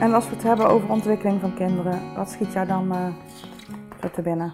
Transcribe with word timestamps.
En 0.00 0.14
als 0.14 0.28
we 0.28 0.34
het 0.34 0.42
hebben 0.42 0.68
over 0.68 0.90
ontwikkeling 0.90 1.40
van 1.40 1.54
kinderen, 1.54 2.00
wat 2.16 2.30
schiet 2.30 2.52
jou 2.52 2.66
dan 2.66 2.92
uh, 2.92 4.10
te 4.12 4.22
binnen? 4.22 4.52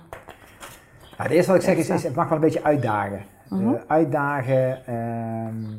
Nou, 1.01 1.23
het 1.23 1.31
eerste 1.31 1.53
wat 1.53 1.61
ik 1.61 1.67
zeg 1.67 1.77
is, 1.77 1.89
is 1.89 2.03
het 2.03 2.15
mag 2.15 2.29
wel 2.29 2.35
een 2.35 2.45
beetje 2.45 2.65
uitdagen. 2.65 3.23
Mhm. 3.49 3.75
uitdagen, 3.87 4.83
uh, 4.89 5.75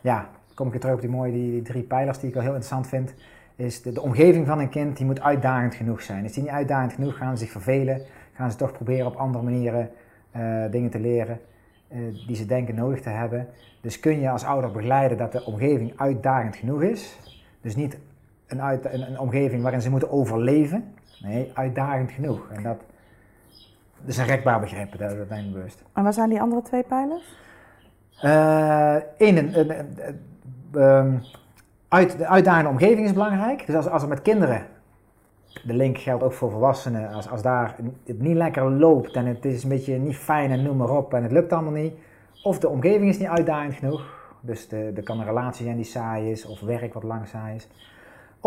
ja, 0.00 0.28
kom 0.54 0.66
ik 0.66 0.72
weer 0.72 0.80
terug 0.80 0.94
op 0.94 1.00
die 1.00 1.10
mooie 1.10 1.32
die, 1.32 1.50
die, 1.50 1.62
drie 1.62 1.82
pijlers 1.82 2.18
die 2.18 2.28
ik 2.28 2.34
wel 2.34 2.42
heel 2.42 2.54
interessant 2.54 2.88
vind. 2.88 3.14
Is 3.56 3.82
de, 3.82 3.92
de, 3.92 4.00
omgeving 4.00 4.46
van 4.46 4.58
een 4.58 4.68
kind, 4.68 4.96
die 4.96 5.06
moet 5.06 5.20
uitdagend 5.20 5.74
genoeg 5.74 6.02
zijn. 6.02 6.24
Is 6.24 6.32
die 6.32 6.42
niet 6.42 6.52
uitdagend 6.52 6.92
genoeg, 6.92 7.16
gaan 7.16 7.36
ze 7.36 7.44
zich 7.44 7.52
vervelen. 7.52 8.00
Gaan 8.34 8.50
ze 8.50 8.56
toch 8.56 8.72
proberen 8.72 9.06
op 9.06 9.16
andere 9.16 9.44
manieren 9.44 9.90
uh, 10.36 10.70
dingen 10.70 10.90
te 10.90 11.00
leren 11.00 11.40
uh, 11.92 11.98
die 12.26 12.36
ze 12.36 12.46
denken 12.46 12.74
nodig 12.74 13.00
te 13.00 13.08
hebben. 13.08 13.48
Dus 13.80 14.00
kun 14.00 14.20
je 14.20 14.30
als 14.30 14.44
ouder 14.44 14.70
begeleiden 14.70 15.18
dat 15.18 15.32
de 15.32 15.44
omgeving 15.44 15.92
uitdagend 15.96 16.56
genoeg 16.56 16.82
is. 16.82 17.18
Dus 17.60 17.76
niet 17.76 17.98
een, 18.48 18.62
uit, 18.62 18.84
een, 18.84 19.06
een 19.06 19.18
omgeving 19.18 19.62
waarin 19.62 19.82
ze 19.82 19.90
moeten 19.90 20.10
overleven. 20.10 20.94
Nee, 21.22 21.50
uitdagend 21.54 22.10
genoeg. 22.10 22.48
En 22.50 22.62
dat, 22.62 22.78
dat 24.00 24.08
is 24.08 24.18
een 24.18 24.26
rekbaar 24.26 24.60
begrip, 24.60 24.98
dat, 24.98 25.28
ben 25.28 25.44
ik 25.44 25.52
bewust. 25.52 25.82
En 25.92 26.04
wat 26.04 26.14
zijn 26.14 26.28
die 26.30 26.40
andere 26.40 26.62
twee 26.62 26.82
pijlers? 26.82 27.36
Eén, 28.20 28.30
uh, 28.30 28.94
een, 29.16 29.58
een, 29.58 29.86
een, 30.72 31.22
uit, 31.88 32.18
de 32.18 32.26
uitdagende 32.26 32.70
omgeving 32.70 33.06
is 33.06 33.12
belangrijk. 33.12 33.66
Dus 33.66 33.74
als, 33.74 33.88
als 33.88 34.02
er 34.02 34.08
met 34.08 34.22
kinderen, 34.22 34.66
de 35.64 35.74
link 35.74 35.98
geldt 35.98 36.22
ook 36.22 36.32
voor 36.32 36.50
volwassenen, 36.50 37.12
als, 37.12 37.28
als 37.28 37.42
daar 37.42 37.76
het 38.04 38.20
niet 38.20 38.36
lekker 38.36 38.70
loopt 38.70 39.12
en 39.12 39.26
het 39.26 39.44
is 39.44 39.62
een 39.62 39.68
beetje 39.68 39.98
niet 39.98 40.16
fijn 40.16 40.50
en 40.50 40.62
noem 40.62 40.76
maar 40.76 40.96
op 40.96 41.14
en 41.14 41.22
het 41.22 41.32
lukt 41.32 41.52
allemaal 41.52 41.72
niet, 41.72 41.92
of 42.42 42.58
de 42.58 42.68
omgeving 42.68 43.08
is 43.08 43.18
niet 43.18 43.28
uitdagend 43.28 43.74
genoeg, 43.74 44.02
dus 44.40 44.72
er 44.72 45.02
kan 45.02 45.18
een 45.18 45.26
relatie 45.26 45.64
zijn 45.64 45.76
die 45.76 45.84
saai 45.84 46.30
is 46.30 46.46
of 46.46 46.60
werk 46.60 46.94
wat 46.94 47.02
lang 47.02 47.26
saai 47.26 47.54
is, 47.54 47.68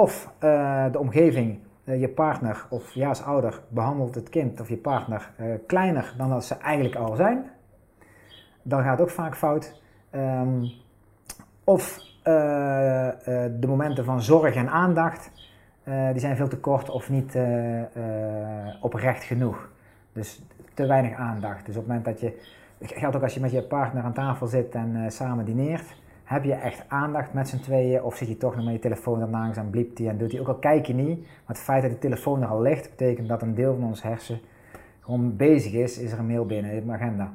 of 0.02 0.34
uh, 0.44 0.86
de 0.92 1.00
omgeving, 1.00 1.60
uh, 1.84 2.00
je 2.00 2.10
partner 2.10 2.66
of 2.70 2.94
ja 2.94 3.08
als 3.08 3.24
ouder 3.24 3.62
behandelt 3.68 4.16
het 4.16 4.30
kind 4.30 4.62
of 4.62 4.70
je 4.70 4.78
partner 4.78 5.32
uh, 5.40 5.54
kleiner 5.68 6.14
dan 6.18 6.30
dat 6.30 6.46
ze 6.46 6.56
eigenlijk 6.56 6.96
al 6.96 7.16
zijn, 7.16 7.44
dan 8.62 8.84
gaat 8.84 8.92
het 8.92 9.02
ook 9.02 9.10
vaak 9.14 9.36
fout. 9.36 9.82
Um, 10.16 10.72
of 11.64 12.10
de 12.24 13.68
momenten 13.68 14.06
van 14.06 14.22
zorg 14.22 14.56
en 14.56 14.70
aandacht, 14.70 15.32
die 15.84 16.20
zijn 16.20 16.36
veel 16.36 16.48
te 16.48 16.58
kort 16.58 16.90
of 16.90 17.10
niet 17.10 17.38
oprecht 18.82 19.24
genoeg. 19.24 19.70
Dus 20.14 20.42
te 20.74 20.86
weinig 20.86 21.18
aandacht. 21.18 21.66
Dus 21.66 21.76
op 21.76 21.82
het 21.82 21.88
moment 21.88 22.06
dat 22.06 22.20
je, 22.20 22.42
het 22.78 22.92
geldt 22.92 23.16
ook 23.16 23.24
als 23.24 23.34
je 23.34 23.40
met 23.40 23.52
je 23.52 23.62
partner 23.62 24.04
aan 24.04 24.14
tafel 24.14 24.48
zit 24.48 24.76
en 24.76 25.12
samen 25.12 25.46
dineert, 25.46 25.96
heb 26.32 26.44
je 26.44 26.54
echt 26.54 26.84
aandacht 26.88 27.34
met 27.34 27.48
z'n 27.50 27.60
tweeën 27.60 28.04
of 28.04 28.16
zit 28.16 28.28
je 28.28 28.38
toch 28.38 28.56
nog 28.56 28.66
met 28.66 28.74
je 28.74 28.80
telefoon 28.80 29.20
daarnaast 29.20 29.58
en 29.58 29.70
bliept 29.70 29.98
die 29.98 30.10
en 30.10 30.18
doet 30.18 30.32
hij 30.32 30.42
ook 30.42 30.48
al 30.48 30.56
kijk 30.56 30.86
je 30.86 30.94
niet. 30.94 31.20
Maar 31.20 31.56
het 31.56 31.60
feit 31.60 31.82
dat 31.82 31.92
de 31.92 32.00
telefoon 32.00 32.42
er 32.42 32.48
al 32.48 32.62
ligt, 32.62 32.90
betekent 32.90 33.28
dat 33.28 33.42
een 33.42 33.56
deel 33.56 33.76
van 33.76 33.84
ons 33.84 34.04
hersen 34.04 34.40
gewoon 35.00 35.36
bezig 35.36 35.74
is, 35.74 35.98
is 35.98 36.12
er 36.12 36.20
een 36.20 36.28
mail 36.28 36.46
binnen, 36.46 36.72
in 36.72 36.86
mijn 36.86 37.02
agenda. 37.02 37.34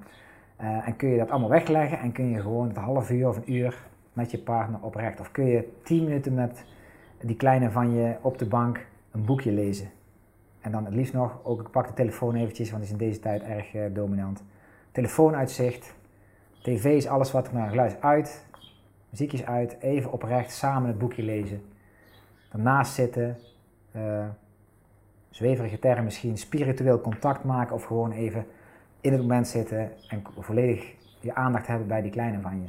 en 0.56 0.96
kun 0.96 1.08
je 1.08 1.18
dat 1.18 1.30
allemaal 1.30 1.48
wegleggen 1.48 1.98
en 1.98 2.12
kun 2.12 2.30
je 2.30 2.40
gewoon 2.40 2.68
het 2.68 2.76
half 2.76 3.10
uur 3.10 3.28
of 3.28 3.36
een 3.36 3.52
uur 3.52 3.82
met 4.12 4.30
je 4.30 4.38
partner 4.38 4.80
oprecht? 4.82 5.20
Of 5.20 5.30
kun 5.30 5.46
je 5.46 5.72
10 5.82 6.04
minuten 6.04 6.34
met 6.34 6.64
die 7.20 7.36
kleine 7.36 7.70
van 7.70 7.94
je 7.94 8.14
op 8.20 8.38
de 8.38 8.46
bank 8.46 8.86
een 9.10 9.24
boekje 9.24 9.52
lezen? 9.52 9.90
En 10.60 10.72
dan 10.72 10.84
het 10.84 10.94
liefst 10.94 11.12
nog, 11.12 11.38
ook 11.42 11.60
ik 11.60 11.70
pak 11.70 11.86
de 11.86 11.92
telefoon 11.92 12.34
eventjes, 12.34 12.70
want 12.70 12.82
die 12.82 12.94
is 12.94 13.00
in 13.00 13.06
deze 13.06 13.20
tijd 13.20 13.42
erg 13.42 13.74
uh, 13.74 13.82
dominant. 13.92 14.42
Telefoonuitzicht, 14.92 15.94
tv 16.62 16.84
is 16.84 17.06
alles 17.06 17.32
wat 17.32 17.46
er 17.46 17.54
naar 17.54 17.68
geluid 17.68 18.00
uit, 18.00 18.46
muziekjes 19.16 19.46
uit, 19.46 19.76
even 19.80 20.12
oprecht 20.12 20.52
samen 20.52 20.88
het 20.88 20.98
boekje 20.98 21.22
lezen. 21.22 21.62
Daarnaast 22.50 22.94
zitten, 22.94 23.36
uh, 23.96 24.24
zweverige 25.30 25.78
term 25.78 26.04
misschien, 26.04 26.38
spiritueel 26.38 27.00
contact 27.00 27.44
maken 27.44 27.74
of 27.74 27.84
gewoon 27.84 28.12
even 28.12 28.46
in 29.00 29.12
het 29.12 29.20
moment 29.20 29.48
zitten 29.48 29.90
en 30.08 30.22
volledig 30.38 30.94
je 31.20 31.34
aandacht 31.34 31.66
hebben 31.66 31.86
bij 31.86 32.02
die 32.02 32.10
kleine 32.10 32.40
van 32.40 32.62
je. 32.62 32.68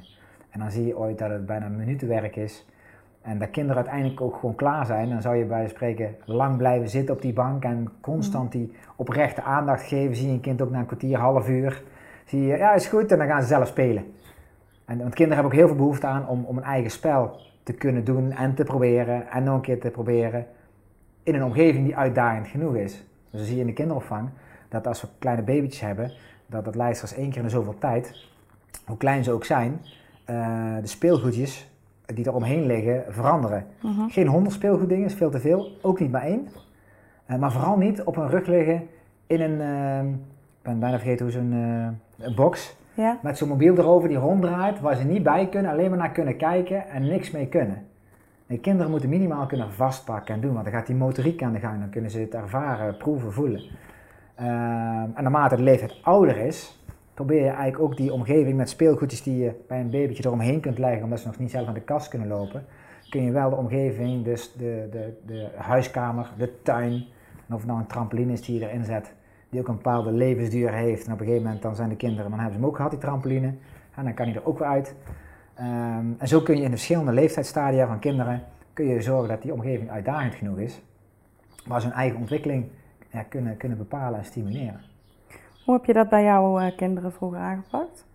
En 0.50 0.60
dan 0.60 0.72
zie 0.72 0.86
je 0.86 0.98
ooit 0.98 1.18
dat 1.18 1.30
het 1.30 1.46
bijna 1.46 1.68
minutenwerk 1.68 2.36
is. 2.36 2.66
En 3.22 3.40
dat 3.40 3.50
kinderen 3.50 3.76
uiteindelijk 3.76 4.22
ook 4.22 4.36
gewoon 4.36 4.56
klaar 4.56 4.86
zijn. 4.86 5.10
Dan 5.10 5.22
zou 5.22 5.36
je 5.36 5.46
bij 5.46 5.68
spreken 5.68 6.16
lang 6.26 6.58
blijven 6.58 6.90
zitten 6.90 7.16
op 7.16 7.22
die 7.22 7.34
bank 7.34 7.64
en 7.64 7.88
constant 8.02 8.52
die 8.52 8.74
oprechte 8.96 9.42
aandacht 9.42 9.88
geven. 9.88 10.16
Zie 10.16 10.28
je 10.28 10.34
een 10.34 10.40
kind 10.40 10.62
ook 10.62 10.72
na 10.72 10.80
een 10.80 10.86
kwartier, 10.86 11.18
half 11.18 11.50
uur. 11.50 11.84
Zie 12.26 12.42
je, 12.42 12.58
ja 12.58 12.74
is 12.74 12.88
goed 12.88 13.12
en 13.12 13.18
dan 13.18 13.28
gaan 13.28 13.42
ze 13.42 13.48
zelf 13.48 13.68
spelen. 13.68 14.06
En, 14.88 14.98
want 14.98 15.14
kinderen 15.14 15.34
hebben 15.34 15.52
ook 15.52 15.58
heel 15.60 15.68
veel 15.68 15.84
behoefte 15.86 16.08
aan 16.08 16.28
om, 16.28 16.44
om 16.44 16.58
een 16.58 16.64
eigen 16.64 16.92
spel 16.92 17.40
te 17.64 17.74
kunnen 17.74 18.04
doen 18.04 18.32
en 18.32 18.56
te 18.56 18.64
proberen. 18.64 19.30
En 19.30 19.44
nog 19.44 19.56
een 19.56 19.62
keer 19.62 19.80
te 19.80 19.90
proberen 19.90 20.46
in 21.24 21.36
een 21.36 21.44
omgeving 21.44 21.86
die 21.86 21.98
uitdagend 21.98 22.48
genoeg 22.48 22.76
is. 22.76 22.92
Dus 22.94 23.40
dan 23.40 23.44
zie 23.46 23.56
je 23.56 23.62
in 23.62 23.68
de 23.68 23.74
kinderopvang 23.74 24.30
dat 24.70 24.88
als 24.88 25.02
we 25.02 25.08
kleine 25.20 25.42
babytjes 25.42 25.82
hebben, 25.82 26.12
dat 26.46 26.66
dat 26.66 26.76
lijsters 26.76 27.14
één 27.14 27.30
keer 27.30 27.44
in 27.44 27.50
zoveel 27.50 27.78
tijd, 27.78 28.28
hoe 28.86 28.98
klein 28.98 29.24
ze 29.24 29.32
ook 29.32 29.46
zijn, 29.46 29.82
uh, 30.30 30.76
de 30.82 30.88
speelgoedjes 30.88 31.70
die 32.06 32.26
er 32.26 32.34
omheen 32.34 32.66
liggen 32.66 33.04
veranderen. 33.10 33.66
Mhm. 33.82 33.92
Uh 33.92 33.98
-huh. 33.98 34.12
Geen 34.12 34.28
honderd 34.28 34.56
speelgoeddingen, 34.56 35.06
is 35.06 35.14
veel 35.14 35.30
te 35.30 35.40
veel. 35.40 35.72
Ook 35.82 36.00
niet 36.00 36.12
maar 36.12 36.24
één. 36.24 36.48
Uh, 37.30 37.38
maar 37.38 37.52
vooral 37.52 37.78
niet 37.78 38.04
op 38.04 38.18
een 38.18 38.30
rug 38.30 38.48
liggen 38.48 38.88
in 39.28 39.42
een, 39.42 39.60
uh, 39.60 40.12
ik 40.12 40.62
ben 40.62 40.80
bijna 40.80 40.98
vergeten 40.98 41.26
hoe 41.26 41.34
zo'n 41.34 41.52
een 42.18 42.36
box. 42.36 42.76
Ja. 42.98 43.20
Met 43.22 43.38
zo'n 43.38 43.48
mobiel 43.48 43.78
erover 43.78 44.10
die 44.10 44.18
ronddraait, 44.18 44.80
waar 44.80 44.96
ze 44.96 45.04
niet 45.04 45.24
bij 45.24 45.50
kunnen, 45.50 45.72
alleen 45.72 45.90
maar 45.90 46.00
naar 46.00 46.12
kunnen 46.12 46.38
kijken 46.38 46.88
en 46.88 47.08
niks 47.08 47.32
mee 47.32 47.48
kunnen. 47.48 47.86
Nee, 48.48 48.60
kinderen 48.60 48.92
moeten 48.92 49.10
minimaal 49.10 49.46
kunnen 49.46 49.74
vastpakken 49.74 50.36
en 50.36 50.42
doen, 50.42 50.54
want 50.54 50.66
dan 50.66 50.74
gaat 50.74 50.88
die 50.88 50.96
motoriek 50.96 51.44
aan 51.44 51.54
de 51.54 51.60
gang, 51.60 51.80
dan 51.80 51.90
kunnen 51.90 52.12
ze 52.12 52.20
het 52.20 52.34
ervaren, 52.34 52.98
proeven, 52.98 53.34
voelen. 53.34 53.62
en 54.36 55.14
naarmate 55.16 55.56
de 55.56 55.62
leeftijd 55.62 56.00
ouder 56.02 56.38
is, 56.38 56.84
probeer 57.14 57.44
je 57.44 57.50
eigenlijk 57.50 57.80
ook 57.80 57.98
die 57.98 58.14
omgeving 58.14 58.58
met 58.58 58.70
speelgoedjes 58.70 59.24
die 59.24 59.38
je 59.38 59.52
bij 59.68 59.80
een 59.80 59.90
babytje 59.90 60.26
eromheen 60.26 60.60
kunt 60.60 60.78
leggen, 60.78 61.04
omdat 61.04 61.20
ze 61.20 61.28
nog 61.28 61.40
niet 61.40 61.52
zelf 61.52 61.68
aan 61.68 61.74
de 61.74 61.82
kast 61.82 62.10
kunnen 62.10 62.28
lopen, 62.28 62.66
kun 63.10 63.24
je 63.24 63.32
wel 63.32 63.50
de 63.50 63.56
omgeving, 63.56 64.24
dus 64.24 64.54
de, 64.54 64.88
de, 64.92 65.18
de 65.26 65.50
huiskamer, 65.56 66.32
de 66.38 66.62
tuin, 66.62 66.94
en 67.48 67.54
of 67.54 67.60
het 67.60 67.68
nou 67.68 67.80
een 67.80 67.88
trampoline 67.88 68.32
is 68.32 68.42
die 68.42 68.60
je 68.60 68.68
erin 68.68 68.84
zet, 68.84 69.14
die 69.50 69.60
ook 69.60 69.68
een 69.68 69.76
bepaalde 69.76 70.12
levensduur 70.12 70.74
heeft. 70.74 71.06
En 71.06 71.14
op 71.14 71.20
een 71.20 71.26
gegeven 71.26 71.46
moment 71.46 71.64
dan 71.64 71.76
zijn 71.76 71.90
de 71.90 71.96
kinderen, 71.96 72.30
dan 72.30 72.40
hebben 72.40 72.56
ze 72.56 72.60
hem 72.60 72.70
ook 72.70 72.76
gehad, 72.76 72.92
die 72.92 73.00
trampoline, 73.00 73.54
en 73.96 74.04
dan 74.04 74.14
kan 74.14 74.26
hij 74.26 74.36
er 74.36 74.46
ook 74.46 74.60
weer 74.60 74.68
uit. 74.68 74.96
Um, 75.60 76.16
en 76.18 76.28
zo 76.28 76.42
kun 76.42 76.56
je 76.56 76.64
in 76.64 76.72
de 76.72 76.76
verschillende 76.76 77.12
leeftijdsstadia 77.12 77.88
van 77.88 78.00
kinderen, 78.00 78.44
kun 78.74 78.86
je 78.86 79.02
zorgen 79.02 79.30
dat 79.30 79.42
die 79.42 79.54
omgeving 79.54 79.90
uitdagend 79.90 80.36
genoeg 80.36 80.58
is, 80.58 80.82
waar 81.68 81.82
ze 81.82 81.88
hun 81.88 81.96
eigen 81.96 82.20
ontwikkeling 82.20 82.66
ja, 83.12 83.24
kunnen, 83.24 83.58
kunnen 83.58 83.78
bepalen 83.78 84.20
en 84.20 84.26
stimuleren. 84.26 84.82
Hoe 85.66 85.76
heb 85.76 85.86
je 85.86 85.94
dat 85.94 86.10
bij 86.10 86.24
jouw 86.24 86.62
uh, 86.62 86.76
kinderen 86.76 87.12
vroeger 87.12 87.40
aangepakt? 87.40 88.06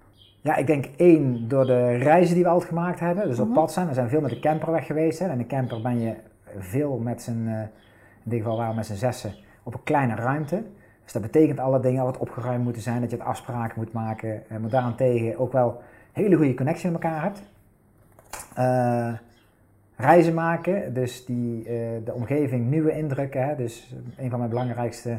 Ja, 0.41 0.57
ik 0.57 0.67
denk 0.67 0.85
één, 0.97 1.49
door 1.49 1.67
de 1.67 1.97
reizen 1.97 2.35
die 2.35 2.45
we 2.45 2.51
altijd 2.51 2.69
gemaakt 2.69 3.01
hebben. 3.01 3.29
Dus 3.29 3.39
op 3.39 3.47
-hmm. 3.47 3.55
pad 3.55 3.73
zijn. 3.73 3.87
We 3.87 3.95
zijn 3.95 4.09
veel 4.09 4.21
met 4.21 4.31
de 4.31 4.41
camper 4.41 4.71
weg 4.71 4.87
geweest. 4.87 5.19
Hè. 5.19 5.29
En 5.29 5.39
de 5.39 5.47
camper 5.47 5.83
ben 5.83 6.01
je 6.01 6.15
veel 6.59 6.99
met 6.99 7.23
z'n, 7.23 7.45
uh, 7.47 7.61
in 7.61 8.31
dit 8.31 8.39
geval 8.39 8.57
waren 8.57 8.71
we 8.71 8.77
met 8.77 8.87
z'n 8.87 8.95
zessen, 8.95 9.35
op 9.63 9.75
een 9.75 9.83
kleine 9.83 10.15
ruimte. 10.15 10.63
Dus 11.13 11.23
dat 11.23 11.31
betekent 11.33 11.59
alle 11.59 11.81
dingen 11.81 12.05
wat 12.05 12.19
opgeruimd 12.19 12.65
moeten 12.65 12.83
zijn. 12.83 13.01
Dat 13.01 13.11
je 13.11 13.17
het 13.17 13.27
afspraken 13.27 13.75
moet 13.79 13.93
maken. 13.93 14.43
Uh, 14.53 14.59
maar 14.59 14.71
daarentegen 14.71 15.39
ook 15.39 15.53
wel 15.53 15.83
hele 16.13 16.37
goede 16.37 16.55
connectie 16.55 16.91
met 16.91 17.03
elkaar 17.03 17.23
hebt. 17.23 17.43
Uh, 18.59 19.19
reizen 19.97 20.35
maken, 20.35 20.95
dus 20.95 21.25
die, 21.25 21.63
de 22.05 22.13
omgeving, 22.13 22.71
nieuwe 22.71 22.93
indrukken. 22.93 23.49
Hè. 23.49 23.57
Dus 23.57 23.95
een 24.17 24.31
van 24.31 24.39
mijn 24.39 24.51
belangrijkste 24.51 25.19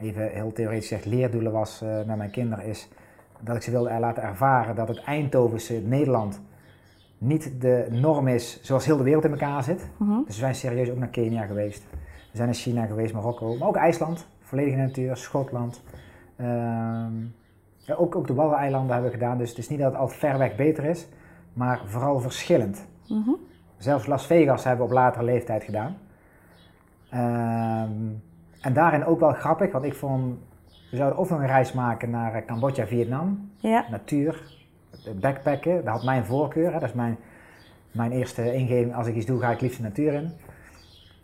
even 0.00 0.30
heel 0.30 0.52
theoretisch 0.52 0.88
gezegd, 0.88 1.06
leerdoelen 1.06 1.52
was 1.52 1.82
uh, 1.82 1.96
met 2.06 2.16
mijn 2.16 2.30
kinderen 2.30 2.64
is 2.64 2.88
dat 3.40 3.56
ik 3.56 3.62
ze 3.62 3.70
wilde 3.70 3.98
laten 4.00 4.22
ervaren 4.22 4.74
dat 4.74 4.88
het 4.88 5.02
Eindhovense 5.02 5.74
Nederland 5.74 6.40
niet 7.18 7.60
de 7.60 7.86
norm 7.90 8.28
is 8.28 8.62
zoals 8.62 8.84
heel 8.84 8.96
de 8.96 9.02
wereld 9.02 9.24
in 9.24 9.30
elkaar 9.30 9.62
zit. 9.62 9.88
-huh. 9.98 10.26
Dus 10.26 10.34
we 10.34 10.40
zijn 10.40 10.54
serieus 10.54 10.90
ook 10.90 10.98
naar 10.98 11.08
Kenia 11.08 11.46
geweest. 11.46 11.82
We 12.30 12.36
zijn 12.36 12.48
naar 12.48 12.56
China 12.56 12.86
geweest, 12.86 13.14
Marokko, 13.14 13.56
maar 13.56 13.68
ook 13.68 13.76
IJsland, 13.76 14.26
volledige 14.48 14.76
natuur, 14.76 15.16
Schotland. 15.16 15.82
Uh, 16.36 16.46
ja, 17.76 17.94
ook, 17.94 18.16
ook 18.16 18.26
de 18.26 18.34
Waddeneilanden 18.34 18.92
hebben 18.92 19.10
we 19.10 19.16
gedaan, 19.18 19.38
dus 19.38 19.48
het 19.48 19.58
is 19.58 19.68
niet 19.68 19.78
dat 19.78 19.90
het 19.92 20.00
altijd 20.00 20.18
ver 20.18 20.38
weg 20.38 20.56
beter 20.56 20.84
is, 20.84 21.08
maar 21.52 21.80
vooral 21.84 22.20
verschillend. 22.20 22.86
-huh. 23.06 23.34
Zelfs 23.76 24.06
Las 24.06 24.26
Vegas 24.26 24.64
hebben 24.64 24.86
we 24.86 24.92
op 24.92 24.98
latere 24.98 25.24
leeftijd 25.24 25.64
gedaan. 25.64 25.96
Um, 27.14 28.22
en 28.60 28.72
daarin 28.72 29.04
ook 29.04 29.20
wel 29.20 29.32
grappig, 29.32 29.72
want 29.72 29.84
ik 29.84 29.94
vond, 29.94 30.38
we 30.90 30.96
zouden 30.96 31.18
of 31.18 31.30
een 31.30 31.46
reis 31.46 31.72
maken 31.72 32.10
naar 32.10 32.44
Cambodja, 32.44 32.86
Vietnam, 32.86 33.50
ja. 33.56 33.84
natuur, 33.90 34.42
backpacken, 35.20 35.84
dat 35.84 35.94
had 35.94 36.04
mijn 36.04 36.24
voorkeur, 36.24 36.72
hè. 36.72 36.78
dat 36.78 36.88
is 36.88 36.94
mijn, 36.94 37.16
mijn 37.92 38.12
eerste 38.12 38.54
ingeving, 38.54 38.94
als 38.94 39.06
ik 39.06 39.14
iets 39.14 39.26
doe 39.26 39.40
ga 39.40 39.50
ik 39.50 39.60
liefst 39.60 39.76
de 39.76 39.82
natuur 39.82 40.12
in. 40.12 40.32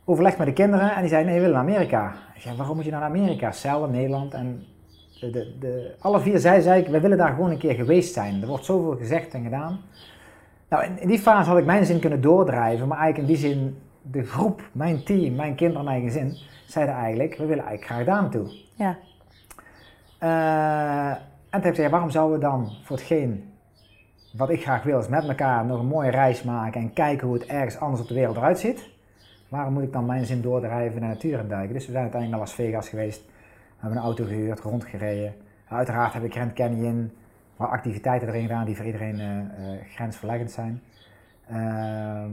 Overleg 0.05 0.39
met 0.39 0.47
de 0.47 0.53
kinderen 0.53 0.95
en 0.95 1.01
die 1.01 1.09
zeiden 1.09 1.33
nee, 1.33 1.41
we 1.41 1.47
willen 1.47 1.65
naar 1.65 1.75
Amerika. 1.75 2.15
Ik 2.35 2.41
zei, 2.41 2.57
waarom 2.57 2.77
moet 2.77 2.85
je 2.85 2.91
naar 2.91 3.03
Amerika? 3.03 3.53
Zelden, 3.53 3.91
Nederland 3.91 4.35
en 4.35 4.65
de, 5.21 5.31
de, 5.31 5.57
de, 5.61 5.95
alle 5.99 6.21
vier 6.21 6.39
zij 6.39 6.61
zei 6.61 6.81
ik, 6.81 6.89
we 6.89 7.01
willen 7.01 7.19
daar 7.19 7.33
gewoon 7.33 7.51
een 7.51 7.59
keer 7.59 7.75
geweest 7.75 8.13
zijn. 8.15 8.43
Er 8.43 8.49
wordt 8.49 8.65
zoveel 8.65 8.97
gezegd 8.97 9.35
en 9.35 9.43
gedaan. 9.43 9.81
Nou, 10.69 10.85
in, 10.85 11.01
in 11.01 11.09
die 11.09 11.19
fase 11.19 11.49
had 11.49 11.59
ik 11.59 11.65
mijn 11.65 11.87
zin 11.87 12.01
kunnen 12.01 12.21
doordrijven, 12.21 12.89
maar 12.89 12.99
eigenlijk 12.99 13.29
in 13.29 13.35
die 13.35 13.51
zin 13.51 13.79
de 14.03 14.23
groep, 14.23 14.63
mijn 14.73 15.05
team, 15.05 15.35
mijn 15.35 15.55
kinderen, 15.55 15.85
mijn 15.85 16.03
gezin, 16.03 16.37
zeiden 16.67 16.95
eigenlijk, 16.95 17.37
we 17.37 17.47
willen 17.47 17.65
eigenlijk 17.65 17.85
graag 17.85 18.05
daar 18.05 18.23
naartoe. 18.23 18.53
Ja. 18.75 18.97
Eh, 20.19 21.11
en 21.11 21.61
toen 21.61 21.63
heb 21.63 21.65
ik 21.65 21.75
gezegd, 21.75 21.91
waarom 21.91 22.11
zouden 22.11 22.39
we 22.39 22.45
dan 22.45 22.71
voor 22.83 22.97
hetgeen 22.97 23.53
wat 24.37 24.51
ik 24.51 24.63
graag 24.63 24.83
wil, 24.83 24.99
is 24.99 25.09
met 25.09 25.29
elkaar 25.29 25.65
nog 25.65 25.79
een 25.79 25.87
mooie 25.87 26.11
reis 26.11 26.43
maken 26.43 26.81
en 26.81 26.93
kijken 26.93 27.27
hoe 27.27 27.37
het 27.37 27.47
ergens 27.47 27.79
anders 27.79 28.03
op 28.03 28.09
de 28.09 28.15
wereld 28.15 28.37
eruit 28.37 28.59
ziet. 28.59 28.93
Waarom 29.55 29.73
moet 29.73 29.83
ik 29.83 29.93
dan 29.93 30.07
mijn 30.07 30.27
zin 30.27 30.41
doordrijven 30.41 31.01
naar 31.01 31.09
natuur 31.09 31.39
en 31.39 31.49
duiken? 31.49 31.75
Dus 31.75 31.87
we 31.87 31.93
zijn 31.93 32.03
uiteindelijk 32.03 32.41
naar 32.41 32.49
Las 32.49 32.67
Vegas 32.67 32.89
geweest, 32.89 33.25
we 33.25 33.33
hebben 33.79 33.99
een 33.99 34.05
auto 34.05 34.25
gehuurd, 34.25 34.61
rondgereden. 34.61 35.35
Uiteraard 35.69 36.13
heb 36.13 36.25
ik 36.25 36.33
Grand 36.33 36.53
Canyon, 36.53 37.13
waar 37.57 37.69
activiteiten 37.69 38.29
erin 38.29 38.43
gedaan 38.43 38.65
die 38.65 38.77
voor 38.77 38.85
iedereen 38.85 39.19
uh, 39.19 39.37
uh, 39.37 39.81
grensverleggend 39.95 40.51
zijn. 40.51 40.83
Ehm, 41.47 42.33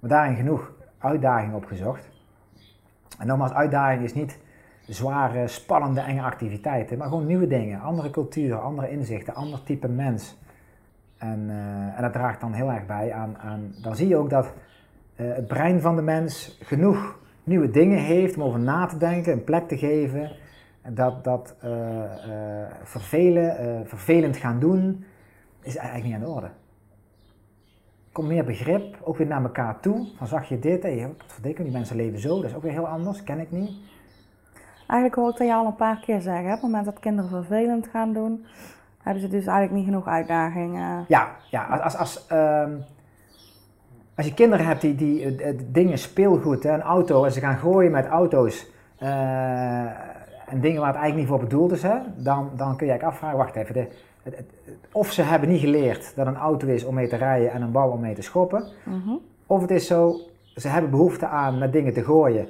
maar 0.00 0.10
daarin 0.10 0.36
genoeg 0.36 0.72
uitdaging 0.98 1.54
opgezocht. 1.54 2.10
En 3.18 3.26
nogmaals, 3.26 3.52
uitdaging 3.52 4.02
is 4.02 4.14
niet 4.14 4.38
zware, 4.86 5.48
spannende, 5.48 6.00
enge 6.00 6.22
activiteiten, 6.22 6.98
maar 6.98 7.08
gewoon 7.08 7.26
nieuwe 7.26 7.46
dingen, 7.46 7.80
andere 7.80 8.10
culturen, 8.10 8.62
andere 8.62 8.90
inzichten, 8.90 9.34
ander 9.34 9.62
type 9.62 9.88
mens. 9.88 10.38
En, 11.18 11.40
uh, 11.48 11.96
en 11.96 12.02
dat 12.02 12.12
draagt 12.12 12.40
dan 12.40 12.52
heel 12.52 12.70
erg 12.70 12.86
bij 12.86 13.12
aan, 13.12 13.38
aan 13.38 13.74
dan 13.82 13.96
zie 13.96 14.08
je 14.08 14.16
ook 14.16 14.30
dat 14.30 14.54
uh, 15.16 15.34
het 15.34 15.46
brein 15.46 15.80
van 15.80 15.96
de 15.96 16.02
mens 16.02 16.58
genoeg 16.62 17.18
nieuwe 17.44 17.70
dingen 17.70 17.98
heeft 17.98 18.36
om 18.36 18.42
over 18.42 18.60
na 18.60 18.86
te 18.86 18.96
denken, 18.96 19.32
een 19.32 19.44
plek 19.44 19.68
te 19.68 19.78
geven. 19.78 20.30
Dat, 20.88 21.24
dat 21.24 21.56
uh, 21.64 21.70
vervelen, 22.82 23.86
vervelend 23.86 24.36
gaan 24.36 24.58
doen, 24.58 25.04
is 25.62 25.76
eigenlijk 25.76 26.06
niet 26.06 26.14
aan 26.14 26.28
de 26.28 26.34
orde. 26.34 26.50
Komt 28.12 28.28
meer 28.28 28.44
begrip, 28.44 28.96
ook 29.02 29.16
weer 29.16 29.26
naar 29.26 29.42
elkaar 29.42 29.80
toe. 29.80 30.08
Van 30.16 30.26
zag 30.26 30.48
je 30.48 30.58
dit, 30.58 30.82
hey, 30.82 31.06
wat 31.06 31.32
verdikken, 31.32 31.64
die 31.64 31.72
mensen 31.72 31.96
leven 31.96 32.18
zo, 32.18 32.40
dat 32.40 32.50
is 32.50 32.56
ook 32.56 32.62
weer 32.62 32.72
heel 32.72 32.88
anders, 32.88 33.22
ken 33.22 33.40
ik 33.40 33.50
niet. 33.50 33.70
Eigenlijk 34.86 35.14
hoor 35.14 35.30
ik 35.30 35.36
dat 35.36 35.46
je 35.46 35.54
al 35.54 35.66
een 35.66 35.74
paar 35.74 36.00
keer 36.00 36.20
zeggen, 36.20 36.44
op 36.44 36.50
het 36.50 36.62
moment 36.62 36.84
dat 36.84 36.98
kinderen 36.98 37.30
vervelend 37.30 37.86
gaan 37.86 38.12
doen, 38.12 38.44
hebben 39.02 39.22
ze 39.22 39.28
dus 39.28 39.46
eigenlijk 39.46 39.72
niet 39.72 39.84
genoeg 39.84 40.06
uitdagingen. 40.06 41.04
Ja, 41.08 41.36
ja 41.50 41.64
als, 41.64 41.82
als, 41.82 41.96
als, 41.96 42.26
um, 42.32 42.84
als 44.16 44.26
je 44.26 44.34
kinderen 44.34 44.66
hebt 44.66 44.80
die, 44.80 44.94
die 44.94 45.36
uh, 45.36 45.58
dingen, 45.66 45.98
speelgoed, 45.98 46.62
hè, 46.62 46.72
een 46.72 46.82
auto, 46.82 47.24
en 47.24 47.32
ze 47.32 47.40
gaan 47.40 47.56
gooien 47.56 47.90
met 47.90 48.06
auto's 48.06 48.66
uh, 49.02 49.08
en 50.46 50.60
dingen 50.60 50.80
waar 50.80 50.92
het 50.92 51.00
eigenlijk 51.00 51.16
niet 51.16 51.26
voor 51.26 51.48
bedoeld 51.48 51.72
is, 51.72 51.82
hè, 51.82 51.96
dan, 52.16 52.50
dan 52.56 52.76
kun 52.76 52.86
je 52.86 52.92
eigenlijk 52.92 53.02
afvragen, 53.02 53.38
wacht 53.38 53.56
even, 53.56 53.74
de, 53.74 53.86
het, 54.22 54.36
het, 54.36 54.46
of 54.92 55.12
ze 55.12 55.22
hebben 55.22 55.48
niet 55.48 55.60
geleerd 55.60 56.12
dat 56.16 56.26
een 56.26 56.36
auto 56.36 56.66
is 56.66 56.84
om 56.84 56.94
mee 56.94 57.08
te 57.08 57.16
rijden 57.16 57.52
en 57.52 57.62
een 57.62 57.72
bal 57.72 57.90
om 57.90 58.00
mee 58.00 58.14
te 58.14 58.22
schoppen, 58.22 58.64
Mm 58.84 59.02
-hmm. 59.04 59.20
of 59.46 59.60
het 59.60 59.70
is 59.70 59.86
zo, 59.86 60.20
ze 60.56 60.68
hebben 60.68 60.90
behoefte 60.90 61.26
aan 61.26 61.58
met 61.58 61.72
dingen 61.72 61.92
te 61.92 62.04
gooien 62.04 62.48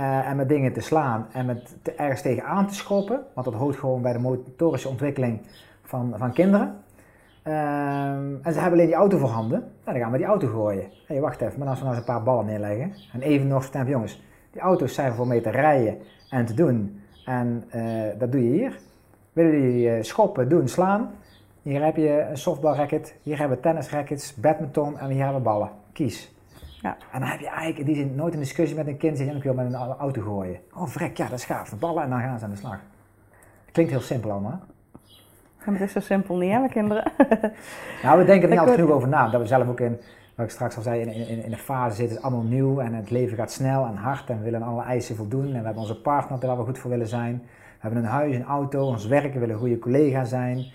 uh, 0.00 0.28
en 0.28 0.36
met 0.36 0.48
dingen 0.48 0.72
te 0.72 0.80
slaan 0.80 1.26
en 1.32 1.46
met 1.46 1.76
te, 1.82 1.92
ergens 1.92 2.22
tegen 2.22 2.44
aan 2.44 2.66
te 2.66 2.74
schoppen, 2.74 3.20
want 3.34 3.46
dat 3.46 3.56
hoort 3.56 3.76
gewoon 3.76 4.02
bij 4.02 4.12
de 4.12 4.18
motorische 4.18 4.88
ontwikkeling 4.88 5.40
van, 5.82 6.14
van 6.16 6.32
kinderen. 6.32 6.74
Um, 7.48 8.38
en 8.42 8.52
ze 8.52 8.60
hebben 8.60 8.72
alleen 8.72 8.86
die 8.86 8.94
auto 8.94 9.18
voorhanden. 9.18 9.58
Nou, 9.60 9.70
dan 9.84 9.96
gaan 9.96 10.12
we 10.12 10.18
die 10.18 10.26
auto 10.26 10.48
gooien. 10.48 10.82
Hé, 10.82 10.88
hey, 11.06 11.20
wacht 11.20 11.40
even, 11.40 11.58
maar 11.58 11.68
als 11.68 11.78
we 11.78 11.84
nou 11.84 11.96
eens 11.96 12.06
een 12.06 12.12
paar 12.14 12.22
ballen 12.22 12.46
neerleggen. 12.46 12.94
En 13.12 13.22
even 13.22 13.48
nog 13.48 13.64
stemmen, 13.64 13.90
jongens, 13.90 14.22
die 14.50 14.60
auto's 14.60 14.94
zijn 14.94 15.12
voor 15.12 15.26
mee 15.26 15.40
te 15.40 15.50
rijden 15.50 15.98
en 16.30 16.46
te 16.46 16.54
doen. 16.54 17.00
En 17.24 17.64
uh, 17.74 18.02
dat 18.18 18.32
doe 18.32 18.44
je 18.44 18.50
hier. 18.50 18.78
Willen 19.32 19.52
jullie 19.52 19.96
uh, 19.96 20.02
schoppen, 20.02 20.48
doen, 20.48 20.68
slaan? 20.68 21.10
Hier 21.62 21.84
heb 21.84 21.96
je 21.96 22.26
een 22.30 22.38
softballracket, 22.38 23.14
hier 23.22 23.38
hebben 23.38 23.56
we 23.56 23.62
tennisrackets, 23.62 24.34
badminton 24.34 24.98
en 24.98 25.08
hier 25.08 25.22
hebben 25.22 25.42
we 25.42 25.48
ballen. 25.48 25.70
Kies. 25.92 26.34
Ja. 26.80 26.96
En 27.12 27.20
dan 27.20 27.28
heb 27.28 27.40
je 27.40 27.48
eigenlijk 27.48 27.78
in 27.78 27.84
die 27.84 27.94
zin 27.94 28.14
nooit 28.14 28.34
een 28.34 28.40
discussie 28.40 28.76
met 28.76 28.86
een 28.86 28.96
kind. 28.96 29.16
Zeg, 29.16 29.34
ik 29.34 29.42
wil 29.42 29.54
met 29.54 29.66
een 29.66 29.74
auto 29.74 30.22
gooien. 30.22 30.60
Oh, 30.74 30.86
vrek, 30.86 31.16
ja, 31.16 31.28
dat 31.28 31.38
is 31.38 31.44
gaaf. 31.44 31.68
De 31.68 31.76
ballen 31.76 32.02
en 32.02 32.10
dan 32.10 32.20
gaan 32.20 32.38
ze 32.38 32.44
aan 32.44 32.50
de 32.50 32.56
slag. 32.56 32.80
Klinkt 33.72 33.92
heel 33.92 34.00
simpel 34.00 34.30
allemaal. 34.30 34.60
Het 35.72 35.80
is 35.80 35.92
zo 35.92 36.00
simpel 36.00 36.36
niet, 36.36 36.50
hè, 36.50 36.58
mijn 36.58 36.70
kinderen? 36.70 37.12
nou, 38.02 38.18
we 38.18 38.24
denken 38.24 38.42
er 38.42 38.48
niet 38.48 38.58
altijd 38.58 38.78
genoeg 38.78 38.94
over 38.94 39.08
na. 39.08 39.28
Dat 39.28 39.40
we 39.40 39.46
zelf 39.46 39.68
ook 39.68 39.80
in, 39.80 39.98
wat 40.34 40.46
ik 40.46 40.52
straks 40.52 40.76
al 40.76 40.82
zei, 40.82 41.00
in, 41.00 41.08
in, 41.08 41.44
in 41.44 41.50
de 41.50 41.56
fase 41.56 41.96
zitten, 41.96 42.16
het 42.16 42.24
allemaal 42.24 42.44
nieuw 42.44 42.80
en 42.80 42.94
het 42.94 43.10
leven 43.10 43.36
gaat 43.36 43.52
snel 43.52 43.86
en 43.86 43.96
hard 43.96 44.30
en 44.30 44.38
we 44.38 44.44
willen 44.44 44.62
alle 44.62 44.82
eisen 44.82 45.16
voldoen. 45.16 45.46
En 45.46 45.58
we 45.58 45.64
hebben 45.64 45.82
onze 45.82 46.00
partner 46.00 46.38
waar 46.38 46.58
we 46.58 46.64
goed 46.64 46.78
voor 46.78 46.90
willen 46.90 47.08
zijn. 47.08 47.42
We 47.42 47.78
hebben 47.78 48.00
een 48.00 48.08
huis, 48.08 48.34
een 48.34 48.44
auto, 48.44 48.86
ons 48.86 49.06
werk, 49.06 49.32
we 49.32 49.38
willen 49.38 49.54
een 49.54 49.60
goede 49.60 49.78
collega 49.78 50.24
zijn. 50.24 50.66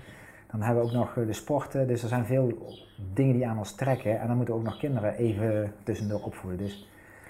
Dan 0.52 0.62
hebben 0.62 0.84
we 0.84 0.90
ook 0.90 0.96
nog 0.96 1.26
de 1.26 1.34
sporten, 1.34 1.88
dus 1.88 2.04
er 2.04 2.10
zijn 2.10 2.26
veel 2.26 2.78
dingen 3.14 3.36
die 3.36 3.48
aan 3.48 3.58
ons 3.58 3.76
trekken. 3.76 4.20
En 4.20 4.28
dan 4.28 4.36
moeten 4.36 4.54
we 4.54 4.60
ook 4.60 4.66
nog 4.66 4.78
kinderen 4.78 5.16
even 5.16 5.74
tussendoor 5.84 6.22
opvoeden. 6.22 6.60
Dus, 6.60 6.88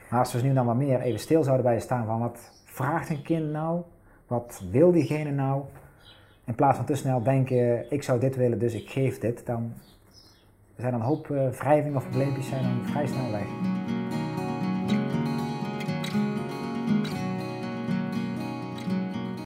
maar 0.10 0.20
als 0.20 0.34
we 0.34 0.42
nu 0.42 0.54
dan 0.54 0.66
wat 0.66 0.76
meer 0.76 1.02
even 1.02 1.20
stil 1.20 1.44
zouden 1.44 1.66
bij 1.66 1.80
staan 1.80 2.06
van 2.06 2.20
wat 2.20 2.52
vraagt 2.66 3.10
een 3.10 3.22
kind 3.22 3.52
nou? 3.52 3.82
Wat 4.28 4.64
wil 4.72 4.92
diegene 4.92 5.32
nou? 5.32 5.62
In 6.52 6.58
plaats 6.58 6.78
van 6.78 6.86
te 6.86 6.96
snel 6.96 7.24
denken, 7.24 7.92
ik 7.92 8.04
zou 8.04 8.20
dit 8.20 8.36
willen, 8.36 8.60
dus 8.60 8.74
ik 8.74 8.90
geef 8.90 9.20
dit, 9.20 9.46
dan 9.46 9.74
zijn 10.78 10.94
een 10.94 11.02
hoop 11.02 11.30
uh, 11.30 11.50
wrijvingen 11.50 11.98
of 11.98 12.04
probleempjes 12.04 12.48
zijn 12.48 12.64
dan 12.64 12.86
vrij 12.86 13.08
snel 13.08 13.32
weg. 13.32 13.71